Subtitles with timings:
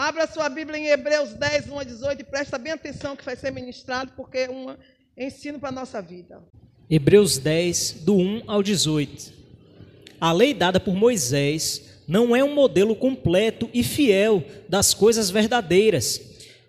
[0.00, 3.36] Abra sua Bíblia em Hebreus 10, 1 a 18 e presta bem atenção que vai
[3.36, 4.74] ser ministrado, porque é um
[5.14, 6.42] ensino para a nossa vida.
[6.88, 9.30] Hebreus 10, do 1 ao 18.
[10.18, 16.18] A lei dada por Moisés não é um modelo completo e fiel das coisas verdadeiras.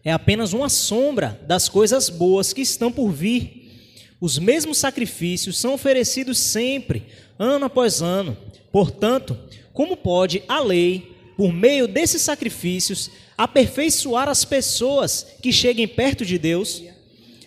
[0.03, 3.71] É apenas uma sombra das coisas boas que estão por vir.
[4.19, 7.05] Os mesmos sacrifícios são oferecidos sempre,
[7.39, 8.35] ano após ano.
[8.73, 9.39] Portanto,
[9.71, 16.37] como pode a lei, por meio desses sacrifícios, aperfeiçoar as pessoas que cheguem perto de
[16.37, 16.83] Deus?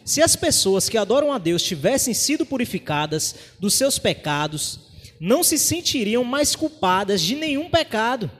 [0.05, 4.81] Se as pessoas que adoram a Deus tivessem sido purificadas dos seus pecados,
[5.19, 8.31] não se sentiriam mais culpadas de nenhum pecado,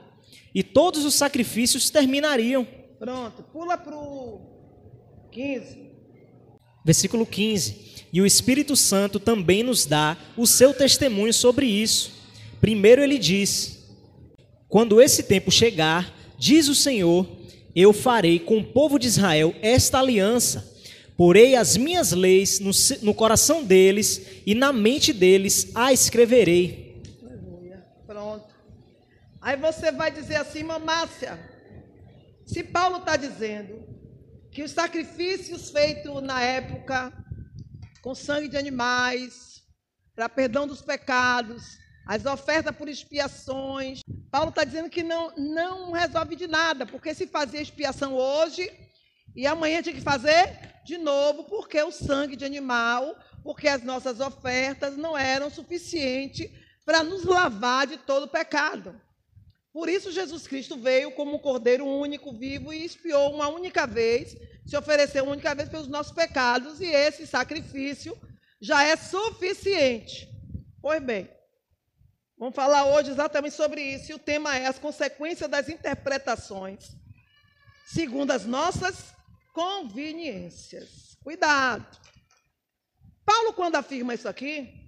[0.53, 2.65] e todos os sacrifícios terminariam.
[2.97, 4.41] Pronto, pula para o
[5.31, 5.91] 15.
[6.85, 8.07] Versículo 15.
[8.13, 12.13] E o Espírito Santo também nos dá o seu testemunho sobre isso.
[12.61, 13.74] Primeiro ele diz:
[14.75, 17.25] Quando esse tempo chegar, diz o Senhor,
[17.73, 20.69] eu farei com o povo de Israel esta aliança.
[21.15, 27.01] Porei as minhas leis no, no coração deles e na mente deles a escreverei.
[28.05, 28.53] Pronto.
[29.39, 31.39] Aí você vai dizer assim, mamácia.
[32.45, 33.81] Se Paulo está dizendo
[34.51, 37.13] que os sacrifícios feitos na época
[38.01, 39.63] com sangue de animais,
[40.13, 41.63] para perdão dos pecados,
[42.05, 44.01] as ofertas por expiações,
[44.35, 48.69] Paulo está dizendo que não, não resolve de nada, porque se fazia expiação hoje
[49.33, 54.19] e amanhã tinha que fazer de novo, porque o sangue de animal, porque as nossas
[54.19, 56.51] ofertas não eram suficientes
[56.83, 58.99] para nos lavar de todo pecado.
[59.71, 64.35] Por isso, Jesus Cristo veio como um cordeiro único, vivo, e expiou uma única vez,
[64.65, 68.17] se ofereceu uma única vez pelos nossos pecados, e esse sacrifício
[68.59, 70.27] já é suficiente.
[70.81, 71.29] Pois bem,
[72.37, 76.95] vamos falar hoje exatamente sobre isso, e o tema é as consequências das interpretações,
[77.85, 79.13] segundo as nossas
[79.53, 81.17] conveniências.
[81.23, 81.97] Cuidado.
[83.25, 84.85] Paulo, quando afirma isso aqui,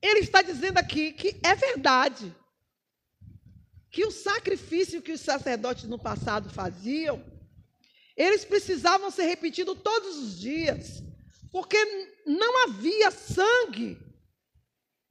[0.00, 2.34] ele está dizendo aqui que é verdade
[3.90, 7.24] que o sacrifício que os sacerdotes no passado faziam,
[8.16, 11.02] eles precisavam ser repetidos todos os dias,
[11.50, 11.76] porque
[12.24, 13.98] não havia sangue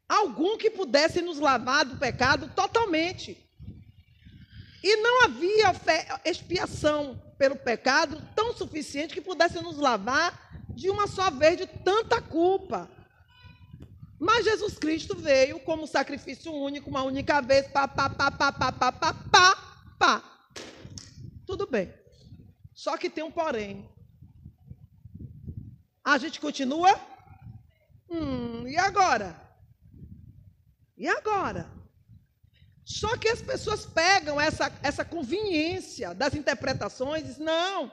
[0.10, 3.38] algum que pudesse nos lavar do pecado totalmente.
[4.84, 5.72] E não havia
[6.26, 12.20] expiação pelo pecado tão suficiente que pudesse nos lavar de uma só vez de tanta
[12.22, 12.90] culpa.
[14.20, 18.72] Mas Jesus Cristo veio como sacrifício único, uma única vez, pá, pá, pá, pá, pá,
[18.72, 19.56] pá, pá, pá,
[19.98, 20.42] pá.
[21.46, 21.94] Tudo bem.
[22.74, 23.90] Só que tem um porém.
[26.04, 27.00] A gente continua?
[28.10, 29.49] Hum, e agora?
[31.00, 31.72] E agora?
[32.84, 37.90] Só que as pessoas pegam essa, essa conveniência das interpretações e dizem, não,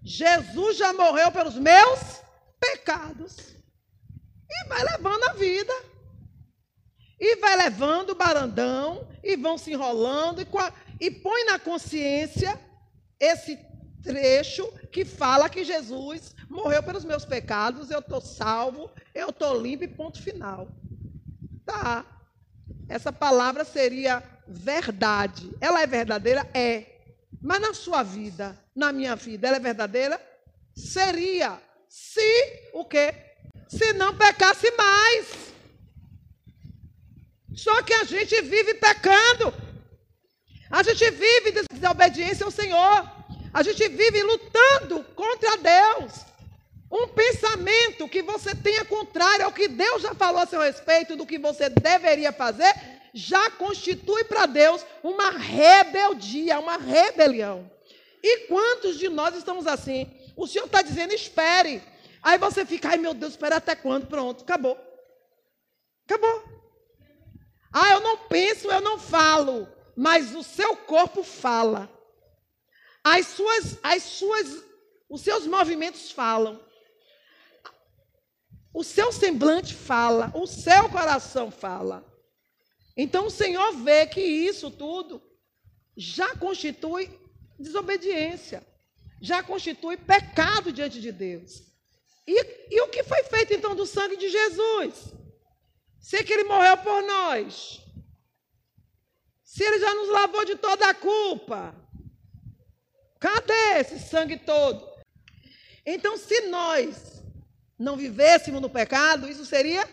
[0.00, 2.20] Jesus já morreu pelos meus
[2.60, 3.36] pecados.
[4.48, 5.72] E vai levando a vida.
[7.18, 10.46] E vai levando o barandão, e vão se enrolando, e,
[11.00, 12.60] e põe na consciência
[13.18, 13.58] esse
[14.02, 19.84] trecho que fala que Jesus morreu pelos meus pecados, eu estou salvo, eu estou limpo
[19.84, 20.68] e ponto final.
[21.64, 22.13] Tá.
[22.94, 25.50] Essa palavra seria verdade.
[25.60, 26.48] Ela é verdadeira?
[26.54, 26.84] É.
[27.42, 30.20] Mas na sua vida, na minha vida, ela é verdadeira?
[30.76, 31.60] Seria.
[31.88, 33.12] Se o quê?
[33.66, 35.26] Se não pecasse mais.
[37.56, 39.52] Só que a gente vive pecando.
[40.70, 43.10] A gente vive desobediência ao Senhor.
[43.52, 46.12] A gente vive lutando contra Deus.
[46.94, 51.26] Um pensamento que você tenha contrário ao que Deus já falou a seu respeito do
[51.26, 52.72] que você deveria fazer,
[53.12, 57.68] já constitui para Deus uma rebeldia, uma rebelião.
[58.22, 60.08] E quantos de nós estamos assim?
[60.36, 61.82] O Senhor está dizendo, espere.
[62.22, 64.06] Aí você fica, ai meu Deus, espera até quando?
[64.06, 64.78] Pronto, acabou.
[66.06, 66.44] Acabou.
[67.72, 69.66] Ah, eu não penso, eu não falo,
[69.96, 71.90] mas o seu corpo fala.
[73.02, 74.62] As suas, as suas,
[75.10, 76.63] os seus movimentos falam.
[78.74, 82.04] O seu semblante fala, o seu coração fala.
[82.96, 85.22] Então o Senhor vê que isso tudo
[85.96, 87.08] já constitui
[87.56, 88.66] desobediência,
[89.22, 91.62] já constitui pecado diante de Deus.
[92.26, 95.14] E, e o que foi feito então do sangue de Jesus?
[96.00, 97.80] Se que ele morreu por nós,
[99.44, 101.74] se ele já nos lavou de toda a culpa,
[103.20, 104.92] cadê esse sangue todo?
[105.86, 107.22] Então, se nós
[107.84, 109.86] não vivêssemos no pecado, isso seria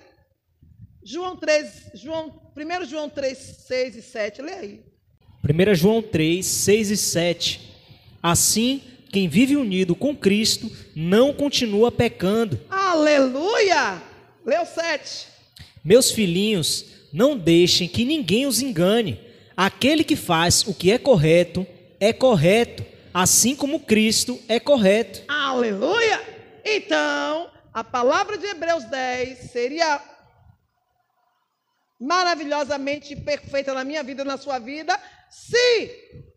[1.04, 4.86] João 3, João, 1 João 3, 6 e 7, lê aí.
[5.44, 7.72] 1 João 3, 6 e 7.
[8.24, 12.60] Assim, quem vive unido com Cristo não continua pecando.
[12.70, 14.02] Aleluia!
[14.46, 15.28] Leu 7.
[15.84, 19.20] Meus filhinhos, não deixem que ninguém os engane.
[19.58, 21.68] Aquele que faz o que é correto,
[22.00, 25.24] é correto, assim como Cristo é correto.
[25.28, 26.22] Aleluia!
[26.64, 30.02] Então, a palavra de Hebreus 10 seria
[32.00, 36.28] maravilhosamente perfeita na minha vida, na sua vida, se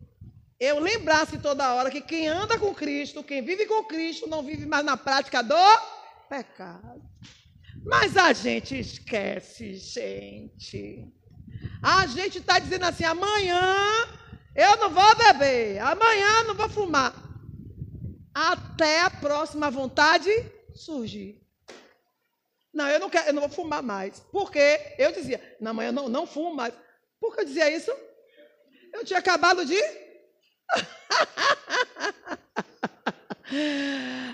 [0.59, 4.65] eu lembrasse toda hora que quem anda com Cristo, quem vive com Cristo, não vive
[4.65, 5.55] mais na prática do
[6.29, 7.01] pecado.
[7.83, 11.11] Mas a gente esquece, gente.
[11.81, 13.75] A gente está dizendo assim: amanhã
[14.55, 17.13] eu não vou beber, amanhã eu não vou fumar.
[18.33, 20.29] Até a próxima vontade
[20.75, 21.41] surgir.
[22.73, 24.19] Não, eu não quero, eu não vou fumar mais.
[24.31, 26.73] Porque eu dizia, não, amanhã eu não, não fumo mais.
[27.19, 27.91] Por que eu dizia isso?
[28.93, 29.77] Eu tinha acabado de.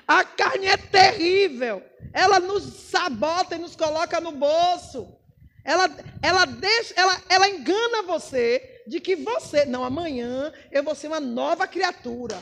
[0.07, 1.83] a carne é terrível.
[2.13, 5.15] Ela nos sabota e nos coloca no bolso.
[5.63, 5.89] Ela,
[6.21, 11.19] ela, deixa, ela, ela engana você de que você, não, amanhã eu vou ser uma
[11.19, 12.35] nova criatura.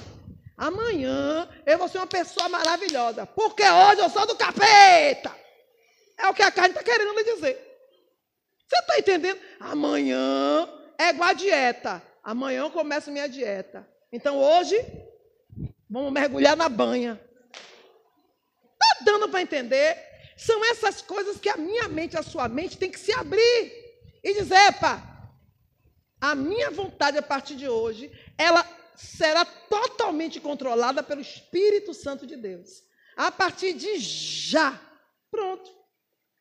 [0.60, 3.26] Amanhã eu vou ser uma pessoa maravilhosa.
[3.26, 5.36] Porque hoje eu sou do capeta.
[6.18, 7.56] É o que a carne está querendo lhe dizer.
[8.68, 9.40] Você está entendendo?
[9.60, 12.04] Amanhã é igual a dieta.
[12.22, 13.88] Amanhã eu começo minha dieta.
[14.12, 14.86] Então hoje,
[15.90, 17.20] vamos mergulhar na banha
[19.04, 19.98] dando para entender?
[20.38, 23.74] São essas coisas que a minha mente, a sua mente tem que se abrir
[24.24, 25.02] e dizer, epa,
[26.22, 28.64] a minha vontade a partir de hoje, ela
[29.00, 32.84] será totalmente controlada pelo Espírito Santo de Deus.
[33.16, 34.80] A partir de já.
[35.32, 35.70] Pronto.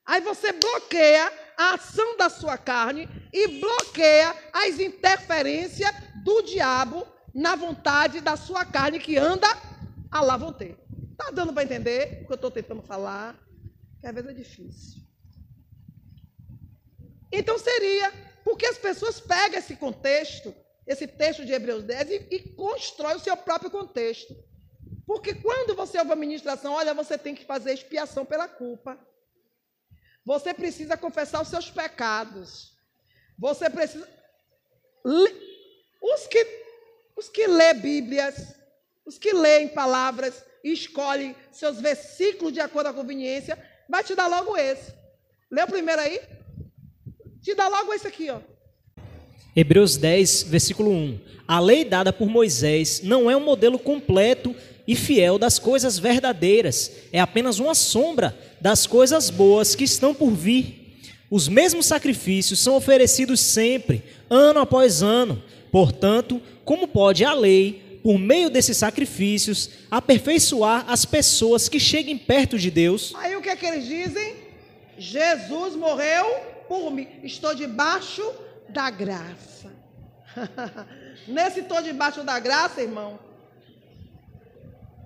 [0.05, 5.91] Aí você bloqueia a ação da sua carne e bloqueia as interferências
[6.25, 9.47] do diabo na vontade da sua carne que anda
[10.11, 10.79] a lá vão ter.
[11.13, 13.39] Está dando para entender o que eu estou tentando falar?
[14.01, 15.03] Que às vezes é difícil.
[17.31, 18.11] Então seria,
[18.43, 20.55] porque as pessoas pegam esse contexto,
[20.89, 24.35] esse texto de Hebreus 10, e, e constrói o seu próprio contexto.
[25.07, 28.99] Porque quando você ouve a ministração, olha, você tem que fazer expiação pela culpa.
[30.25, 32.73] Você precisa confessar os seus pecados.
[33.39, 34.09] Você precisa.
[35.05, 36.65] Os que,
[37.17, 38.55] os que lê Bíblias,
[39.05, 43.59] os que leem palavras, e escolhe seus versículos de acordo com a conveniência,
[43.89, 44.93] vai te dar logo esse.
[45.51, 46.21] Lê o primeiro aí.
[47.43, 48.41] Te dá logo esse aqui, ó.
[49.59, 51.19] Hebreus 10, versículo 1.
[51.49, 54.55] A lei dada por Moisés não é um modelo completo
[54.87, 60.31] e fiel das coisas verdadeiras, é apenas uma sombra das coisas boas que estão por
[60.31, 61.01] vir.
[61.29, 65.43] Os mesmos sacrifícios são oferecidos sempre, ano após ano.
[65.73, 72.57] Portanto, como pode a lei por meio desses sacrifícios, aperfeiçoar as pessoas que cheguem perto
[72.57, 73.13] de Deus.
[73.17, 74.37] Aí o que é que eles dizem?
[74.97, 76.27] Jesus morreu
[76.69, 77.09] por mim.
[77.25, 78.23] Estou debaixo
[78.69, 79.73] da graça.
[81.27, 83.19] Nesse estou debaixo da graça, irmão,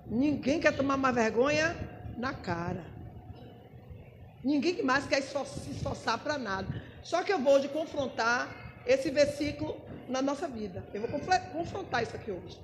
[0.05, 1.75] ninguém quer tomar mais vergonha
[2.17, 2.85] na cara.
[4.43, 6.67] Ninguém mais quer se esforçar para nada.
[7.01, 8.49] Só que eu vou hoje confrontar
[8.85, 10.83] esse versículo na nossa vida.
[10.93, 11.19] Eu vou
[11.53, 12.59] confrontar isso aqui hoje.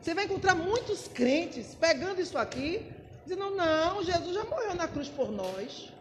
[0.00, 2.90] Você vai encontrar muitos crentes pegando isso aqui,
[3.24, 5.92] dizendo: não, Jesus já morreu na cruz por nós.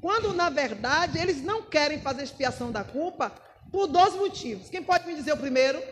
[0.00, 3.30] Quando, na verdade, eles não querem fazer expiação da culpa
[3.70, 4.68] por dois motivos.
[4.68, 5.82] Quem pode me dizer o primeiro?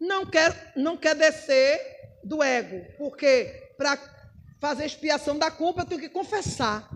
[0.00, 1.80] Não quer, não quer descer
[2.24, 3.98] do ego, porque para
[4.60, 6.88] fazer expiação da culpa eu tenho que confessar.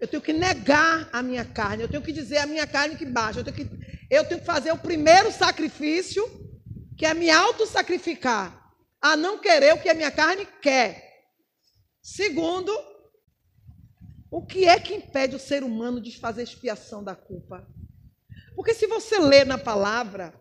[0.00, 3.06] Eu tenho que negar a minha carne, eu tenho que dizer a minha carne que
[3.06, 3.70] baixa, eu tenho que,
[4.10, 6.24] eu tenho que fazer o primeiro sacrifício
[6.96, 11.02] que é me auto-sacrificar, a não querer o que a minha carne quer.
[12.02, 12.72] Segundo,
[14.34, 17.64] o que é que impede o ser humano de fazer expiação da culpa?
[18.56, 20.34] Porque se você lê na palavra,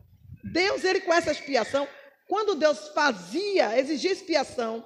[0.43, 1.87] Deus, ele com essa expiação,
[2.27, 4.83] quando Deus fazia, exigia expiação,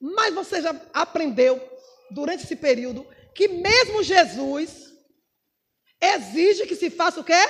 [0.00, 1.56] mas você já aprendeu
[2.10, 4.92] durante esse período que mesmo Jesus
[6.00, 7.48] exige que se faça o quê?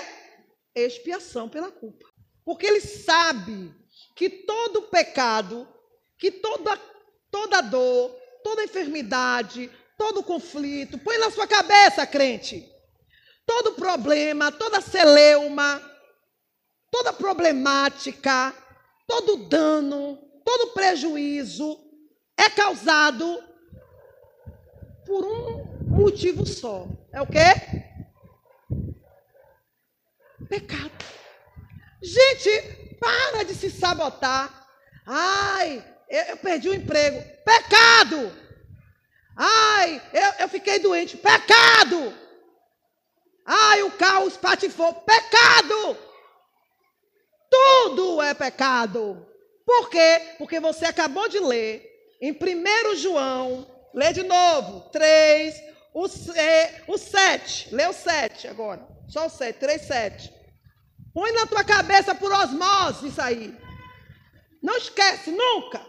[0.74, 2.06] Expiação pela culpa.
[2.44, 3.74] Porque ele sabe
[4.14, 5.66] que todo pecado,
[6.18, 6.78] que toda,
[7.30, 8.10] toda dor,
[8.44, 9.70] toda enfermidade,
[10.02, 12.68] todo conflito, põe na sua cabeça, crente.
[13.46, 15.80] Todo problema, toda celeuma,
[16.90, 18.52] toda problemática,
[19.06, 21.78] todo dano, todo prejuízo
[22.36, 23.44] é causado
[25.06, 26.88] por um motivo só.
[27.12, 27.54] É o quê?
[30.48, 30.90] Pecado.
[32.02, 34.66] Gente, para de se sabotar.
[35.06, 37.22] Ai, eu, eu perdi o emprego.
[37.44, 38.42] Pecado!
[39.36, 41.16] Ai, eu, eu fiquei doente.
[41.16, 42.14] Pecado!
[43.44, 44.94] Ai, o carro espatifou.
[44.94, 45.96] Pecado!
[47.50, 49.26] Tudo é pecado.
[49.64, 50.34] Por quê?
[50.38, 51.88] Porque você acabou de ler
[52.20, 55.54] em 1 João, lê de novo, 3,
[55.92, 60.32] o, o 7, lê o 7 agora, só o 7, 3, 7.
[61.12, 63.54] Põe na tua cabeça por osmose isso aí.
[64.62, 65.84] Não esquece nunca.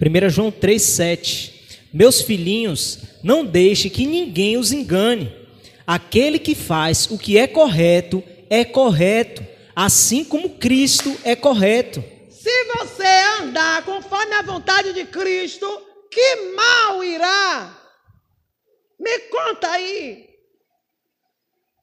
[0.00, 1.61] 1 João 3, 7.
[1.92, 5.34] Meus filhinhos, não deixe que ninguém os engane.
[5.86, 9.46] Aquele que faz o que é correto, é correto,
[9.76, 12.02] assim como Cristo é correto.
[12.30, 13.06] Se você
[13.40, 15.66] andar conforme a vontade de Cristo,
[16.10, 17.78] que mal irá?
[18.98, 20.28] Me conta aí.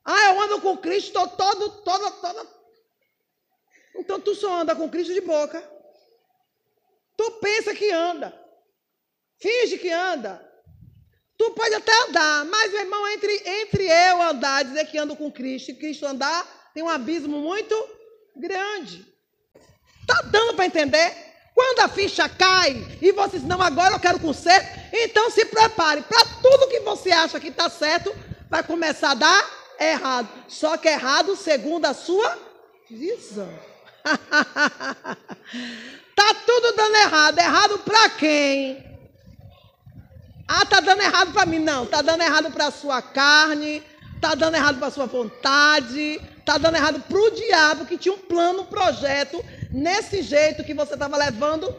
[0.03, 2.47] Ah, eu ando com Cristo todo, todo, todo.
[3.95, 5.61] Então tu só anda com Cristo de boca.
[7.15, 8.33] Tu pensa que anda.
[9.39, 10.45] Finge que anda.
[11.37, 15.31] Tu pode até andar, mas, meu irmão, entre, entre eu andar, dizer que ando com
[15.31, 17.73] Cristo e Cristo andar, tem um abismo muito
[18.35, 19.07] grande.
[20.01, 21.15] Está dando para entender?
[21.55, 26.01] Quando a ficha cai e você diz, não, agora eu quero conserto, então se prepare.
[26.01, 28.13] Para tudo que você acha que está certo,
[28.49, 30.27] vai começar a dar errado.
[30.49, 32.37] Só que errado segundo a sua
[32.89, 33.57] visão.
[34.03, 35.15] tá
[36.45, 37.39] tudo dando errado.
[37.39, 38.88] Errado para quem?
[40.51, 41.59] Ah, tá dando errado para mim.
[41.59, 43.83] Não, tá dando errado para a sua carne,
[44.19, 48.15] tá dando errado para a sua vontade, tá dando errado para o diabo que tinha
[48.15, 51.71] um plano, um projeto nesse jeito que você estava levando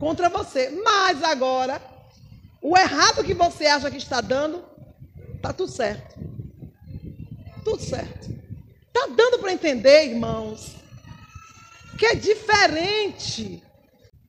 [0.00, 0.70] contra você.
[0.82, 1.78] Mas agora,
[2.62, 4.64] o errado que você acha que está dando,
[5.42, 6.18] tá tudo certo.
[7.62, 8.30] Tudo certo.
[8.94, 10.74] Tá dando para entender, irmãos,
[11.98, 13.62] que é diferente.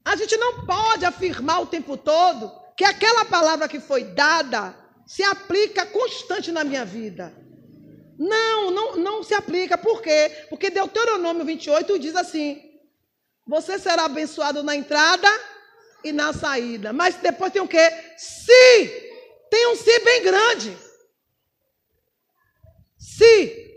[0.03, 5.24] A gente não pode afirmar o tempo todo que aquela palavra que foi dada se
[5.24, 7.34] aplica constante na minha vida.
[8.17, 9.77] Não, não, não se aplica.
[9.77, 10.46] Por quê?
[10.50, 12.62] Porque Deuteronômio 28 diz assim:
[13.48, 15.27] Você será abençoado na entrada
[16.03, 16.94] e na saída.
[16.94, 17.91] Mas depois tem o quê?
[18.17, 19.05] Se.
[19.50, 20.77] Tem um se bem grande.
[22.98, 23.75] Se.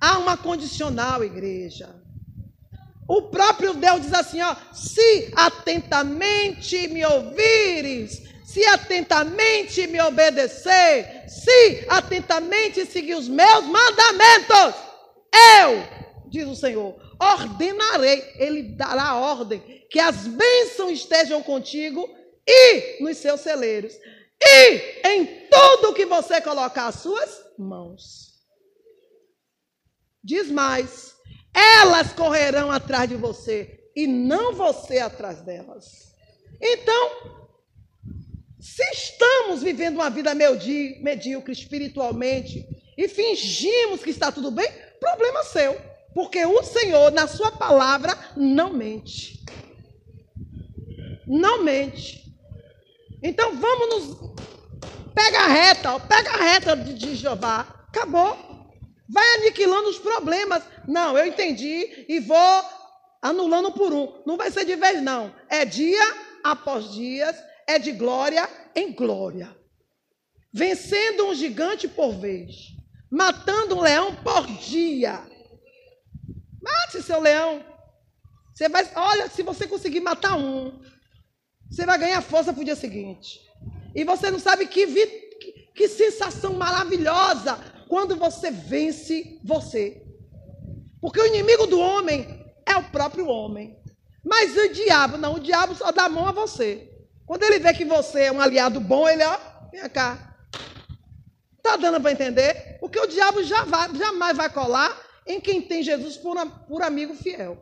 [0.00, 2.00] Há uma condicional, igreja.
[3.10, 11.86] O próprio Deus diz assim: ó, se atentamente me ouvires, se atentamente me obedecer, se
[11.88, 14.76] atentamente seguir os meus mandamentos,
[15.58, 22.08] eu, diz o Senhor, ordenarei, Ele dará ordem, que as bênçãos estejam contigo
[22.46, 23.92] e nos seus celeiros,
[24.40, 28.30] e em tudo que você colocar as suas mãos.
[30.22, 31.18] Diz mais,
[31.54, 36.14] elas correrão atrás de você e não você atrás delas.
[36.60, 37.40] Então,
[38.58, 42.66] se estamos vivendo uma vida medíocre espiritualmente
[42.96, 45.80] e fingimos que está tudo bem, problema seu.
[46.14, 49.44] Porque o Senhor, na sua palavra, não mente.
[51.26, 52.20] Não mente.
[53.22, 54.30] Então vamos nos.
[55.14, 57.86] Pega a reta, pega a reta de, de Jeová.
[57.88, 58.49] Acabou.
[59.12, 60.62] Vai aniquilando os problemas.
[60.86, 62.64] Não, eu entendi e vou
[63.20, 64.22] anulando por um.
[64.24, 65.34] Não vai ser de vez, não.
[65.48, 66.02] É dia
[66.44, 67.36] após dias,
[67.66, 69.54] é de glória em glória.
[70.52, 72.68] Vencendo um gigante por vez.
[73.10, 75.20] Matando um leão por dia.
[76.62, 77.64] Mate seu leão.
[78.54, 80.80] Você vai, olha, se você conseguir matar um,
[81.68, 83.40] você vai ganhar força para o dia seguinte.
[83.94, 87.58] E você não sabe que, que, que sensação maravilhosa
[87.90, 90.00] quando você vence você.
[91.00, 93.76] Porque o inimigo do homem é o próprio homem.
[94.24, 96.88] Mas o diabo, não, o diabo só dá a mão a você.
[97.26, 99.36] Quando ele vê que você é um aliado bom, ele, ó,
[99.72, 100.36] vem cá.
[101.60, 102.78] Tá dando para entender?
[102.78, 106.36] Porque o diabo já vai, jamais vai colar em quem tem Jesus por,
[106.68, 107.58] por amigo fiel.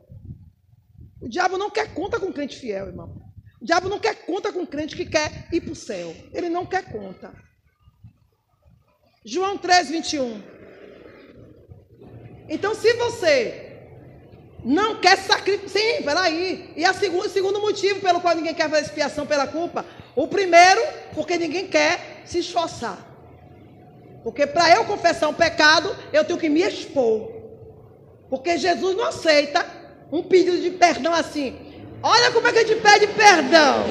[1.23, 3.17] O diabo não quer conta com crente fiel, irmão.
[3.63, 6.15] O diabo não quer conta com crente que quer ir para o céu.
[6.35, 7.33] Ele não quer conta.
[9.29, 10.43] João 3, 21.
[12.49, 13.69] Então, se você
[14.65, 15.69] não quer sacrificar.
[15.69, 16.73] Sim, peraí.
[16.75, 19.85] E a segundo, o segundo motivo pelo qual ninguém quer fazer expiação pela culpa.
[20.17, 20.81] O primeiro,
[21.15, 22.99] porque ninguém quer se esforçar.
[24.25, 27.31] Porque para eu confessar um pecado, eu tenho que me expor.
[28.31, 29.65] Porque Jesus não aceita
[30.11, 31.55] um pedido de perdão assim.
[32.03, 33.85] Olha como é que a gente pede perdão.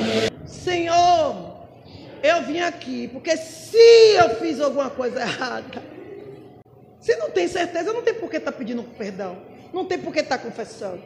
[0.48, 1.47] Senhor,
[2.24, 5.82] eu vim aqui porque se eu fiz alguma coisa errada,
[7.00, 9.38] Se não tem certeza, não tem por que estar tá pedindo perdão.
[9.72, 11.02] Não tem por que estar tá confessando.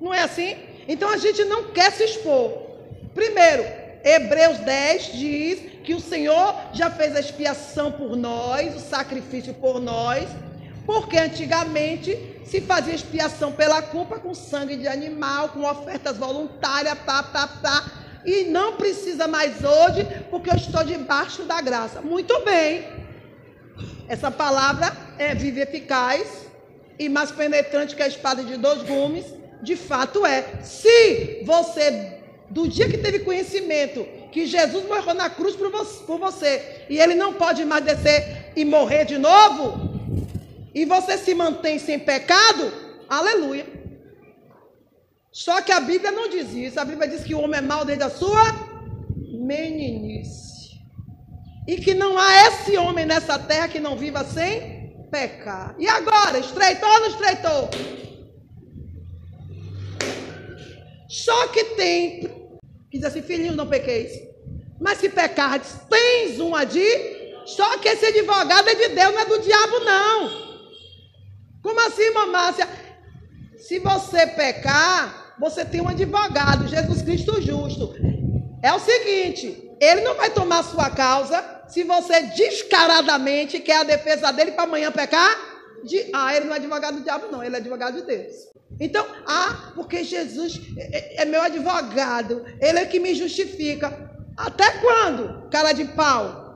[0.00, 0.56] Não é assim?
[0.86, 2.66] Então a gente não quer se expor.
[3.14, 3.64] Primeiro,
[4.04, 9.80] Hebreus 10 diz que o Senhor já fez a expiação por nós, o sacrifício por
[9.80, 10.28] nós,
[10.84, 17.22] porque antigamente se fazia expiação pela culpa com sangue de animal, com ofertas voluntárias, tá,
[17.22, 18.05] tá, tá.
[18.26, 22.02] E não precisa mais hoje, porque eu estou debaixo da graça.
[22.02, 22.84] Muito bem.
[24.08, 26.46] Essa palavra é viva eficaz
[26.98, 29.24] e mais penetrante que a espada de dois gumes.
[29.62, 30.60] De fato é.
[30.62, 32.18] Se você,
[32.50, 37.32] do dia que teve conhecimento que Jesus morreu na cruz por você, e ele não
[37.32, 39.96] pode mais descer e morrer de novo,
[40.74, 42.70] e você se mantém sem pecado,
[43.08, 43.75] aleluia.
[45.36, 46.80] Só que a Bíblia não diz isso.
[46.80, 48.42] A Bíblia diz que o homem é mau desde a sua
[49.14, 50.80] meninice.
[51.68, 55.76] E que não há esse homem nessa terra que não viva sem pecar.
[55.78, 57.68] E agora, estreitou ou não estreitou?
[61.06, 62.20] Só que tem,
[62.90, 64.12] que diz assim, filhinhos, não pequeis.
[64.80, 66.80] Mas se pecardes, tens uma de.
[67.44, 70.46] Só que esse advogado é de Deus, não é do diabo, não.
[71.62, 72.66] Como assim, mamácia?
[73.58, 77.94] Se você pecar, você tem um advogado, Jesus Cristo justo.
[78.62, 84.32] É o seguinte, ele não vai tomar sua causa se você descaradamente quer a defesa
[84.32, 85.56] dele para amanhã pecar.
[85.84, 88.34] De, ah, ele não é advogado do diabo, não, ele é advogado de Deus.
[88.80, 94.10] Então, ah, porque Jesus é, é meu advogado, ele é que me justifica.
[94.36, 96.46] Até quando, cara de pau?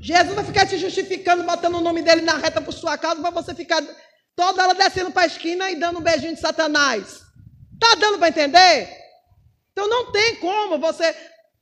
[0.00, 3.30] Jesus vai ficar te justificando, botando o nome dele na reta por sua casa, para
[3.30, 3.82] você ficar
[4.36, 7.23] toda ela descendo para a esquina e dando um beijinho de Satanás.
[7.84, 8.88] Tá dando para entender?
[9.70, 11.14] Então não tem como você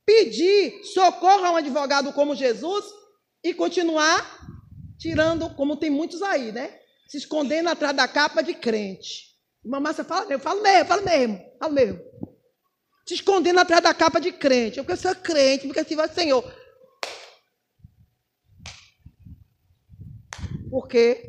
[0.06, 2.84] pedir socorro a um advogado como Jesus
[3.42, 4.38] e continuar
[4.96, 6.78] tirando, como tem muitos aí, né?
[7.08, 9.32] Se escondendo atrás da capa de crente.
[9.64, 12.00] Mamãe, você fala mesmo, falo mesmo, falo mesmo, falo mesmo.
[13.04, 14.78] Se escondendo atrás da capa de crente.
[14.78, 16.44] Eu quero ser crente, porque se vai, Senhor,
[20.70, 21.28] porque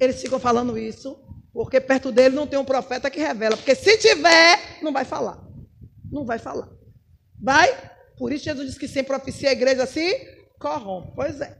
[0.00, 1.27] eles ficam falando isso,
[1.58, 3.56] porque perto dele não tem um profeta que revela.
[3.56, 5.44] Porque se tiver, não vai falar.
[6.08, 6.68] Não vai falar.
[7.36, 7.76] Vai?
[8.16, 10.24] Por isso Jesus disse que sem profecia a igreja se
[10.56, 11.14] corrompe.
[11.16, 11.58] Pois é.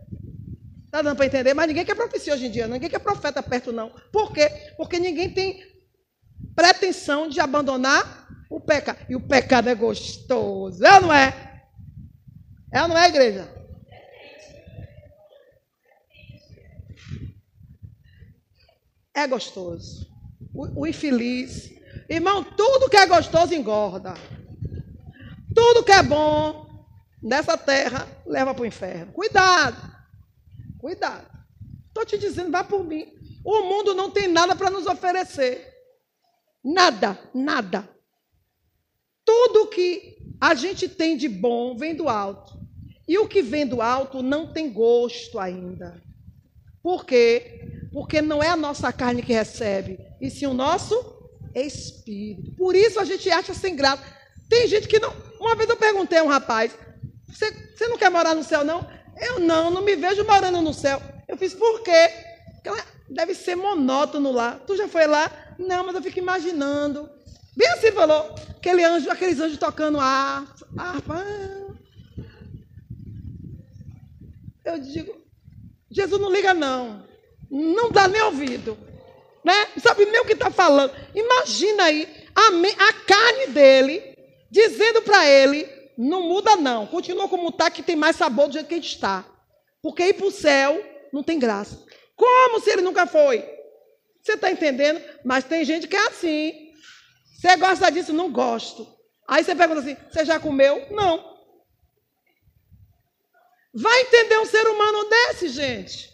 [0.84, 1.52] Está dando para entender?
[1.52, 2.68] Mas ninguém quer profecia hoje em dia.
[2.68, 3.90] Ninguém quer profeta perto, não.
[4.12, 4.48] Por quê?
[4.76, 5.64] Porque ninguém tem
[6.54, 9.04] pretensão de abandonar o pecado.
[9.08, 10.86] E o pecado é gostoso.
[10.86, 11.64] É ou não é?
[12.72, 13.52] É ou não é, igreja?
[19.18, 20.06] É gostoso.
[20.54, 21.72] O, o infeliz.
[22.08, 24.14] Irmão, tudo que é gostoso engorda.
[25.54, 26.66] Tudo que é bom
[27.22, 29.12] nessa terra leva para o inferno.
[29.12, 29.76] Cuidado.
[30.78, 31.26] Cuidado.
[31.88, 33.06] Estou te dizendo, vá por mim.
[33.44, 35.66] O mundo não tem nada para nos oferecer.
[36.64, 37.88] Nada, nada.
[39.24, 42.58] Tudo que a gente tem de bom vem do alto.
[43.06, 46.00] E o que vem do alto não tem gosto ainda.
[46.82, 47.77] Por quê?
[47.92, 50.94] Porque não é a nossa carne que recebe, e sim o nosso
[51.54, 52.52] espírito.
[52.56, 54.02] Por isso a gente acha sem graça.
[54.48, 55.12] Tem gente que não.
[55.40, 56.72] Uma vez eu perguntei a um rapaz:
[57.26, 58.86] você, você não quer morar no céu, não?
[59.20, 61.02] Eu não, não me vejo morando no céu.
[61.26, 62.10] Eu fiz, por quê?
[62.54, 64.60] Porque deve ser monótono lá.
[64.66, 65.30] Tu já foi lá?
[65.58, 67.08] Não, mas eu fico imaginando.
[67.56, 68.34] Bem assim falou.
[68.50, 70.66] Aquele anjo, aqueles anjos tocando harpa.
[70.76, 71.24] harpa.
[74.64, 75.16] Eu digo,
[75.90, 77.04] Jesus não liga, não.
[77.50, 78.78] Não dá nem ouvido.
[79.44, 79.54] Né?
[79.74, 80.94] Não sabe nem o que está falando.
[81.14, 84.16] Imagina aí a, a carne dele
[84.50, 86.86] dizendo para ele: não muda, não.
[86.86, 89.24] Continua como está, que tem mais sabor do jeito que está.
[89.82, 91.84] Porque ir para o céu não tem graça.
[92.14, 93.48] Como se ele nunca foi?
[94.22, 95.02] Você está entendendo?
[95.24, 96.72] Mas tem gente que é assim.
[97.40, 98.12] Você gosta disso?
[98.12, 98.86] Não gosto.
[99.26, 100.86] Aí você pergunta assim: você já comeu?
[100.90, 101.38] Não.
[103.72, 106.10] Vai entender um ser humano desse, gente?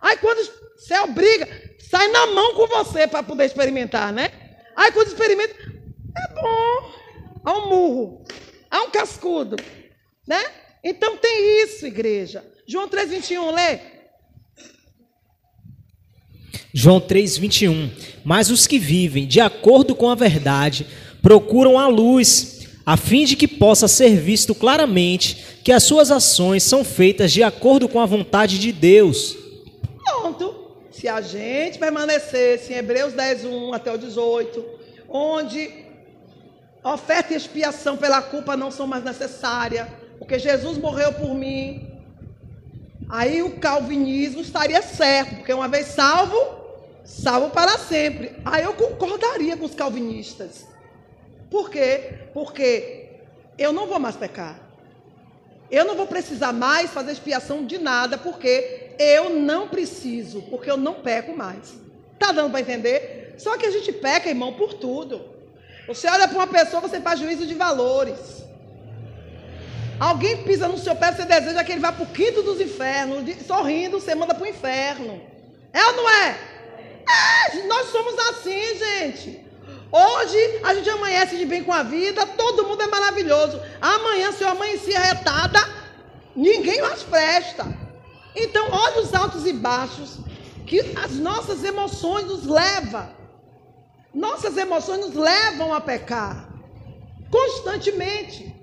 [0.00, 4.30] Aí quando você obriga, sai na mão com você para poder experimentar, né?
[4.74, 7.00] Aí quando experimenta, é bom.
[7.44, 8.24] Há um murro,
[8.70, 9.56] há um cascudo,
[10.26, 10.42] né?
[10.82, 12.44] Então tem isso, igreja.
[12.66, 13.80] João 3,21, lê.
[16.72, 17.90] João 3,21.
[18.24, 20.86] Mas os que vivem de acordo com a verdade
[21.20, 26.62] procuram a luz, a fim de que possa ser visto claramente que as suas ações
[26.62, 29.36] são feitas de acordo com a vontade de Deus.
[30.10, 30.70] Pronto.
[30.90, 34.64] Se a gente permanecesse em Hebreus 10, 1 até o 18,
[35.08, 35.84] onde
[36.82, 39.86] oferta e expiação pela culpa não são mais necessárias,
[40.18, 41.86] porque Jesus morreu por mim.
[43.08, 46.36] aí o calvinismo estaria certo, porque uma vez salvo,
[47.04, 48.36] salvo para sempre.
[48.44, 50.66] Aí eu concordaria com os calvinistas.
[51.48, 52.28] Por quê?
[52.34, 53.10] Porque
[53.58, 54.58] eu não vou mais pecar.
[55.70, 60.76] Eu não vou precisar mais fazer expiação de nada, porque eu não preciso, porque eu
[60.76, 61.74] não peco mais.
[62.18, 63.34] Tá dando para entender?
[63.38, 65.24] Só que a gente peca, irmão, por tudo.
[65.86, 68.44] Você olha para uma pessoa, você faz juízo de valores.
[69.98, 73.24] Alguém pisa no seu pé, você deseja que ele vá para o quinto dos infernos,
[73.46, 75.20] sorrindo, você manda para o inferno.
[75.72, 76.38] É ou não é?
[77.08, 79.44] É, nós somos assim, gente.
[79.92, 83.60] Hoje a gente amanhece de bem com a vida, todo mundo é maravilhoso.
[83.80, 85.58] Amanhã, se eu amanhecer retada,
[86.34, 87.66] ninguém mais presta.
[88.34, 90.18] Então, olha os altos e baixos
[90.66, 93.08] que as nossas emoções nos levam.
[94.14, 96.50] Nossas emoções nos levam a pecar
[97.30, 98.54] constantemente.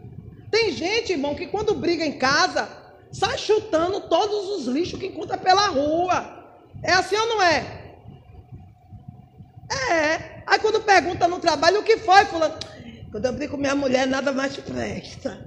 [0.52, 2.70] Tem gente, irmão, que quando briga em casa,
[3.12, 6.46] sai chutando todos os lixos que encontra pela rua.
[6.84, 7.96] É assim ou não é?
[9.92, 10.44] É.
[10.46, 12.56] Aí quando pergunta no trabalho o que foi, fulano,
[13.12, 15.46] quando eu brigo com minha mulher, nada mais presta.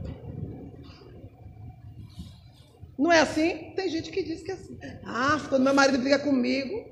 [3.01, 3.73] Não é assim?
[3.75, 4.79] Tem gente que diz que é assim.
[5.05, 6.85] Ah, quando meu marido briga comigo,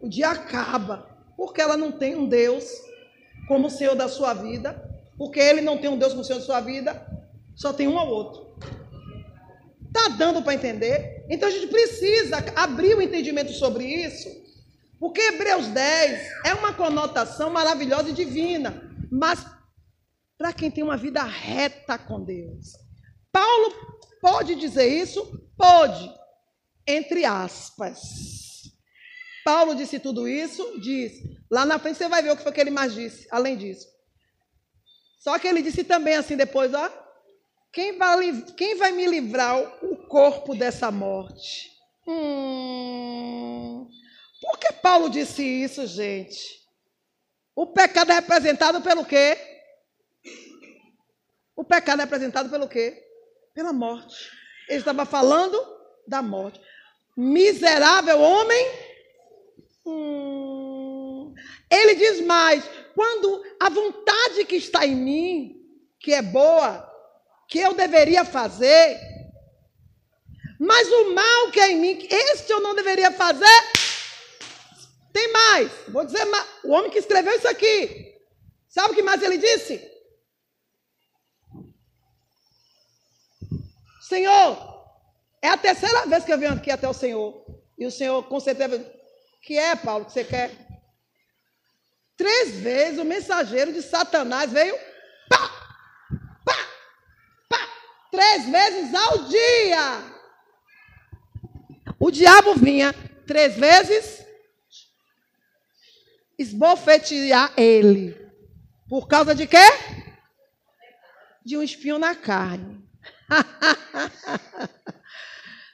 [0.00, 1.18] o dia acaba.
[1.36, 2.64] Porque ela não tem um Deus
[3.48, 4.80] como Senhor da sua vida.
[5.16, 7.04] Porque ele não tem um Deus como Senhor da sua vida.
[7.56, 8.56] Só tem um ao outro.
[9.92, 11.26] Tá dando para entender?
[11.28, 14.28] Então a gente precisa abrir o entendimento sobre isso
[14.98, 19.46] porque Hebreus 10 é uma conotação maravilhosa e divina, mas
[20.36, 22.72] para quem tem uma vida reta com Deus.
[23.38, 23.72] Paulo
[24.20, 25.24] pode dizer isso?
[25.56, 26.12] Pode,
[26.84, 28.00] entre aspas.
[29.44, 30.80] Paulo disse tudo isso?
[30.80, 31.12] Diz.
[31.48, 33.86] Lá na frente você vai ver o que foi que ele mais disse, além disso.
[35.20, 36.90] Só que ele disse também assim depois, ó.
[37.72, 41.70] Quem vai, quem vai me livrar o corpo dessa morte?
[42.08, 43.86] Hum,
[44.40, 46.58] por que Paulo disse isso, gente?
[47.54, 49.38] O pecado é representado pelo quê?
[51.54, 53.04] O pecado é representado pelo quê?
[53.58, 54.30] Pela morte.
[54.68, 55.60] Ele estava falando
[56.06, 56.60] da morte.
[57.16, 58.66] Miserável homem.
[59.84, 61.34] Hum.
[61.68, 62.62] Ele diz mais:
[62.94, 65.60] quando a vontade que está em mim,
[65.98, 66.88] que é boa,
[67.48, 68.96] que eu deveria fazer,
[70.60, 73.60] mas o mal que é em mim, este eu não deveria fazer,
[75.12, 75.72] tem mais.
[75.88, 76.24] Vou dizer.
[76.62, 78.14] O homem que escreveu isso aqui.
[78.68, 79.97] Sabe o que mais ele disse?
[84.08, 84.56] Senhor,
[85.42, 87.44] é a terceira vez que eu venho aqui até o Senhor.
[87.76, 88.78] E o Senhor, com certeza,
[89.42, 90.50] que é, Paulo, que você quer?
[92.16, 94.74] Três vezes o mensageiro de Satanás veio,
[95.28, 95.50] pá,
[96.42, 96.56] pá,
[97.50, 97.68] pá,
[98.10, 100.18] três vezes ao dia.
[102.00, 102.94] O diabo vinha
[103.26, 104.26] três vezes
[106.38, 108.16] esbofetear ele.
[108.88, 109.68] Por causa de quê?
[111.44, 112.87] De um espinho na carne.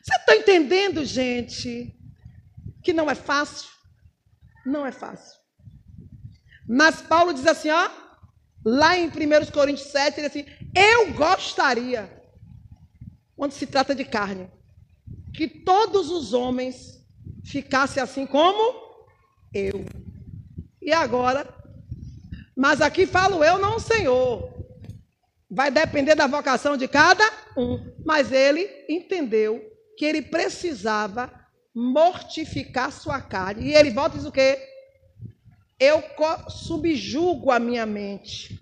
[0.02, 1.94] Você está entendendo, gente,
[2.82, 3.70] que não é fácil?
[4.66, 5.38] Não é fácil.
[6.68, 7.90] Mas Paulo diz assim, ó,
[8.64, 9.10] lá em 1
[9.52, 12.10] Coríntios 7, ele diz assim: Eu gostaria,
[13.36, 14.50] quando se trata de carne,
[15.34, 17.04] que todos os homens
[17.44, 18.82] ficassem assim como
[19.52, 19.84] eu.
[20.80, 21.46] E agora?
[22.56, 24.53] Mas aqui falo eu, não o Senhor.
[25.54, 27.24] Vai depender da vocação de cada
[27.56, 27.78] um.
[28.04, 29.62] Mas ele entendeu
[29.96, 31.32] que ele precisava
[31.72, 33.68] mortificar sua carne.
[33.68, 34.58] E ele volta e diz o quê?
[35.78, 36.02] Eu
[36.48, 38.60] subjugo a minha mente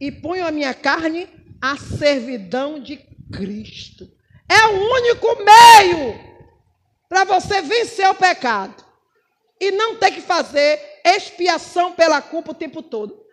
[0.00, 1.28] e ponho a minha carne
[1.60, 2.98] à servidão de
[3.32, 4.08] Cristo.
[4.48, 6.20] É o único meio
[7.08, 8.84] para você vencer o pecado
[9.60, 13.24] e não ter que fazer expiação pela culpa o tempo todo.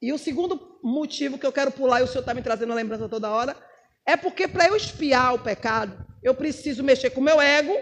[0.00, 2.76] E o segundo motivo que eu quero pular, e o Senhor está me trazendo a
[2.76, 3.56] lembrança toda hora,
[4.04, 7.72] é porque para eu expiar o pecado, eu preciso mexer com o meu ego.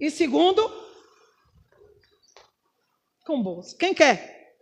[0.00, 0.62] E segundo,
[3.26, 3.76] com bolsa.
[3.76, 4.54] Quem quer?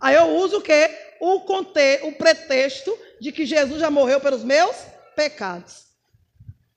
[0.00, 0.90] Aí eu uso o quê?
[1.20, 4.76] O, conte, o pretexto de que Jesus já morreu pelos meus
[5.16, 5.86] pecados.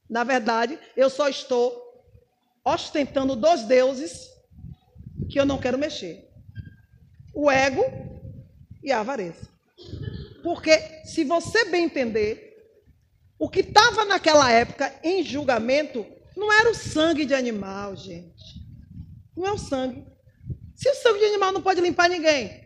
[0.09, 1.85] Na verdade, eu só estou
[2.63, 4.29] ostentando dos deuses
[5.29, 6.29] que eu não quero mexer.
[7.33, 7.83] O ego
[8.81, 9.56] e a avareza.
[10.43, 12.55] Porque se você bem entender,
[13.39, 18.65] o que estava naquela época em julgamento não era o sangue de animal, gente.
[19.35, 20.05] Não é o sangue.
[20.75, 22.63] Se o sangue de animal não pode limpar ninguém.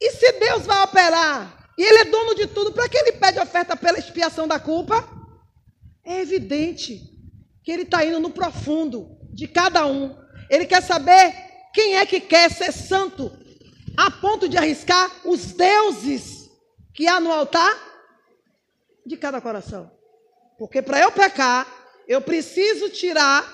[0.00, 3.38] E se Deus vai operar, e Ele é dono de tudo, para que Ele pede
[3.38, 5.08] oferta pela expiação da culpa?
[6.04, 7.14] É evidente
[7.64, 10.14] que ele está indo no profundo de cada um.
[10.50, 11.34] Ele quer saber
[11.72, 13.32] quem é que quer ser santo,
[13.96, 16.50] a ponto de arriscar os deuses
[16.92, 17.72] que há no altar
[19.04, 19.90] de cada coração.
[20.58, 21.66] Porque para eu pecar,
[22.06, 23.44] eu preciso tirar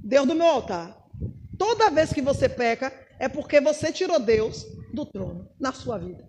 [0.00, 0.96] Deus do meu altar.
[1.58, 6.28] Toda vez que você peca, é porque você tirou Deus do trono na sua vida.